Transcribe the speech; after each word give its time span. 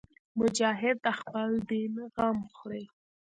مجاهد 0.39 0.97
د 1.05 1.07
خپل 1.19 1.49
دین 1.69 1.93
غم 2.15 2.37
خوري. 2.55 2.85